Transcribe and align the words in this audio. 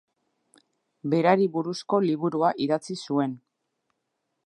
Berari 1.15 1.45
buruzko 1.57 2.01
liburua 2.07 2.53
idatzi 2.67 3.01
zuen. 3.07 3.41